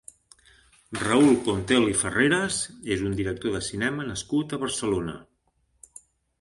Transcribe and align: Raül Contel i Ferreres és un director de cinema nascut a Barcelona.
Raül 1.01 1.35
Contel 1.49 1.85
i 1.91 1.93
Ferreres 1.99 2.57
és 2.97 3.05
un 3.11 3.15
director 3.21 3.55
de 3.59 3.63
cinema 3.69 4.09
nascut 4.11 4.59
a 4.59 4.63
Barcelona. 4.67 5.19